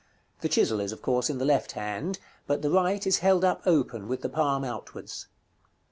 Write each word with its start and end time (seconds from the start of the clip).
The 0.39 0.49
chisel 0.49 0.79
is, 0.79 0.91
of 0.91 1.03
course, 1.03 1.29
in 1.29 1.37
the 1.37 1.45
left 1.45 1.73
hand, 1.73 2.17
but 2.47 2.63
the 2.63 2.71
right 2.71 3.05
is 3.05 3.19
held 3.19 3.45
up 3.45 3.61
open, 3.67 4.07
with 4.07 4.21
the 4.23 4.29
palm 4.29 4.63
outwards. 4.63 5.27